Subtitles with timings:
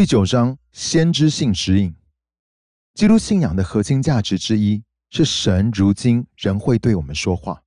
[0.00, 1.94] 第九章先知性指引。
[2.94, 7.62] 基督信仰的核心价值之一是神如今仍会对我们说话。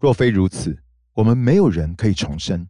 [0.00, 0.80] 若非如此，
[1.12, 2.68] 我们没有人可以重生。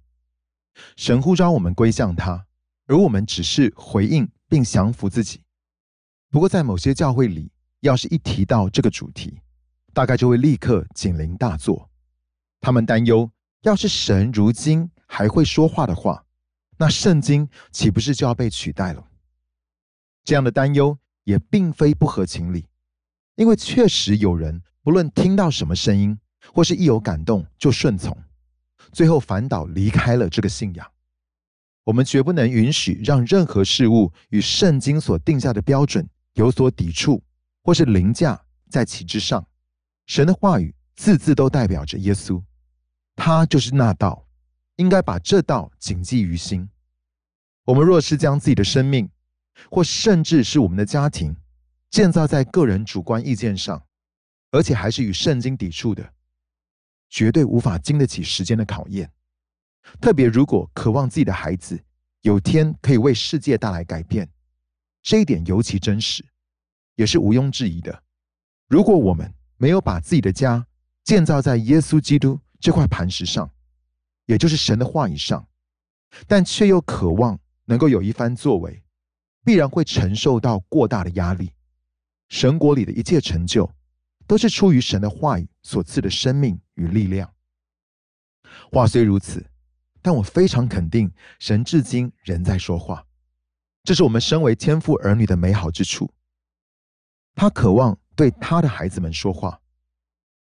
[0.96, 2.46] 神呼召我们归向他，
[2.86, 5.43] 而我们只是回应并降服自己。
[6.31, 9.43] 不过，在某些教会里，要是一提到这个主题，
[9.93, 11.90] 大概就会立刻警铃大作。
[12.62, 16.25] 他们担忧，要是神如今还会说话的话，
[16.80, 19.07] 那圣经岂不是就要被取代了？
[20.25, 22.66] 这样的担忧也并非不合情理，
[23.34, 26.18] 因为确实有人不论听到什么声音，
[26.54, 28.16] 或是一有感动就顺从，
[28.93, 30.90] 最后反倒离开了这个信仰。
[31.85, 37.22] 我们绝不能允许让任何事物与圣经所定下的标准有所抵触，
[37.62, 39.47] 或是凌驾在其之上。
[40.06, 42.42] 神的话语字字都代表着耶稣，
[43.16, 44.27] 他就是那道，
[44.80, 46.66] 应该把这道谨记于心。
[47.64, 49.06] 我们若是将自己的生命，
[49.70, 51.36] 或甚至是我们的家庭，
[51.91, 53.84] 建造在个人主观意见上，
[54.50, 56.14] 而且还是与圣经抵触的，
[57.10, 59.12] 绝对无法经得起时间的考验。
[60.00, 61.78] 特别如果渴望自己的孩子
[62.22, 64.27] 有天可以为世界带来改变，
[65.02, 66.24] 这一点尤其真实，
[66.94, 68.02] 也是毋庸置疑的。
[68.66, 70.66] 如果我们没有把自己的家
[71.05, 73.50] 建造在耶稣基督这块磐石上，
[74.31, 75.45] 也就是神的话语上，
[76.28, 78.81] 但却又渴望能够有一番作为，
[79.45, 81.50] 必然会承受到过大的压力。
[82.28, 83.69] 神国里的一切成就，
[84.28, 87.34] 都是出于神的话语所赐的生命与力量。
[88.70, 89.45] 话虽如此。
[90.03, 93.05] 但我非常肯定，神至今仍在说话，
[93.83, 96.11] 这是我们身为天父儿女的美好之处。
[97.34, 99.59] 他渴望对他的孩子们说话，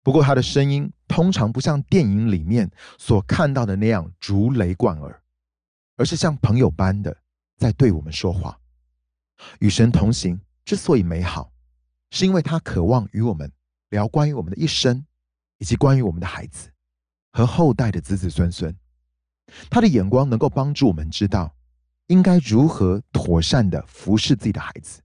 [0.06, 5.20] 不过他的声音通常不像电影里面所看到的那样如雷贯耳，
[5.96, 7.24] 而是像朋友般的
[7.56, 8.56] 在对我们说话。
[9.58, 11.50] 与神同行之所以美好，
[12.12, 13.50] 是因为他渴望与我们
[13.88, 15.04] 聊关于我们的一生，
[15.58, 16.70] 以及关于我们的孩子
[17.32, 18.72] 和后代的子子孙孙。
[19.68, 21.52] 他的眼光能够帮助我们知道，
[22.06, 25.02] 应该如何妥善的服侍自己的孩子，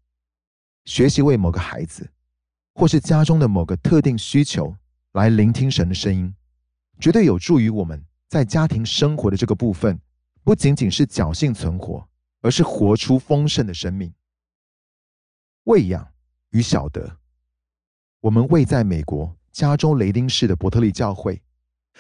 [0.86, 2.08] 学习为某个孩子，
[2.76, 4.76] 或是家中的某个特定需求
[5.14, 6.34] 来聆听神的声音，
[7.00, 10.00] 绝对有助于我们在家庭生活的这个部分，
[10.44, 12.08] 不仅仅是侥幸存活，
[12.42, 14.14] 而是活出丰盛的生命。
[15.66, 16.08] 喂养
[16.52, 17.18] 与晓得，
[18.20, 21.42] 我们为在美国加州雷丁市的伯特利教会，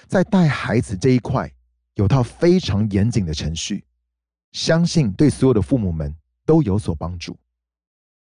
[0.07, 1.51] 在带孩子这一块。
[1.95, 3.83] 有套非常严谨的程序，
[4.53, 7.37] 相信对所有的父母们都有所帮助。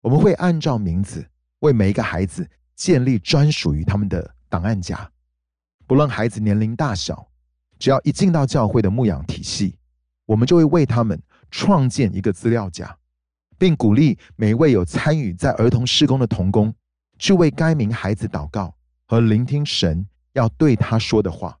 [0.01, 1.25] 我们会按照名字
[1.59, 5.09] 为每一个孩子建立专属于他们的档案夹，
[5.87, 7.27] 不论孩子年龄大小，
[7.79, 9.77] 只要一进到教会的牧养体系，
[10.25, 12.97] 我们就会为他们创建一个资料夹，
[13.57, 16.73] 并鼓励每一位有参与在儿童施工的童工
[17.19, 21.57] 去为该名孩子祷告和聆听神要对他说的话。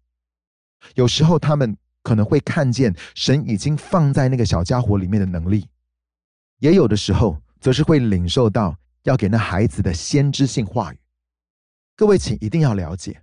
[0.95, 1.77] 有时候他们。
[2.05, 5.67] 可能会看见神已经放在那个小家伙里面的能力，
[6.59, 10.99] 也有的时候则是会领受到要给那孩子的先知性话语。
[11.95, 13.21] 各位，请一定要了解，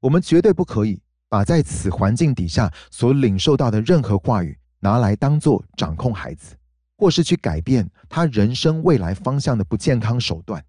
[0.00, 6.56] 我们绝对不可以把在此环境底下所领受到的任何话语拿来当做掌控孩子，
[6.96, 10.64] 或是去改变他人生未来方向的不健康手段。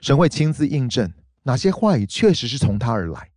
[0.00, 1.12] 神会亲自印证
[1.42, 3.30] 哪些话语确实是从他而来，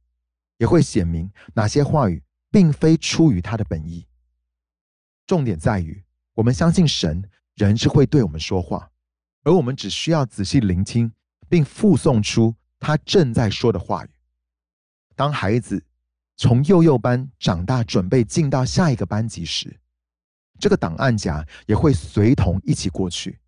[0.58, 2.22] 也会显明哪些话语。
[2.52, 4.08] 并非出于他的本意。
[5.28, 6.02] 重点在于，
[6.36, 7.22] 我们相信神
[7.56, 8.90] 仍是会对我们说话，
[9.44, 11.12] 而我们只需要仔细聆听，
[11.50, 14.10] 并附送出他正在说的话语。
[15.16, 15.84] 当孩子
[16.38, 19.80] 从幼幼班长大，准备进到下一个班级时，
[20.60, 23.40] 这个档案夹也会随同一起过去，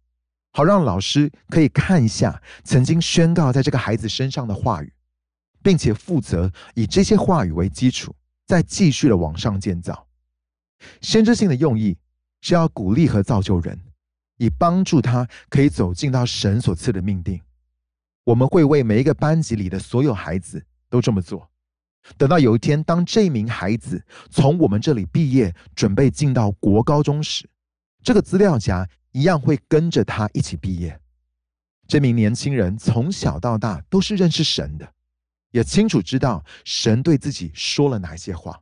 [0.51, 4.93] 好让老师可以看一下曾经宣告在这个孩子身上的话语，
[5.61, 8.15] 并且负责以这些话语为基础。
[8.47, 10.07] 再继续的往上建造，
[11.01, 11.97] 先知性的用意
[12.39, 13.77] 是要鼓励和造就人，
[14.37, 17.41] 以帮助他可以走进到神所赐的命定。
[18.27, 21.49] 我们会为每一个班级里的所有孩子都这么做。
[22.17, 27.49] 等到有一天，当这名孩子从我们这里毕业，准备进到国高中时，
[28.03, 30.99] 这个资料夹一样会跟着他一起毕业。
[31.87, 34.85] 这名年轻人从小到大都是认识神的。
[35.51, 38.59] 也清楚知道神对自己说了哪些话，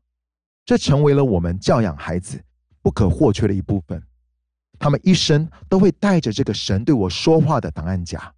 [0.63, 2.39] 这成为了我们教养孩子
[2.83, 3.99] 不可或缺的一部分。
[4.77, 8.31] 他们一生都会带着这个神对我说话的档案夹，